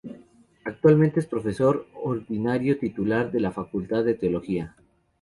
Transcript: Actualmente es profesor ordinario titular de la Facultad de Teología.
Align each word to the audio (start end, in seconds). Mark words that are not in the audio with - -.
Actualmente 0.65 1.19
es 1.19 1.27
profesor 1.27 1.85
ordinario 1.93 2.79
titular 2.79 3.31
de 3.31 3.39
la 3.39 3.51
Facultad 3.51 4.03
de 4.03 4.15
Teología. 4.15 4.75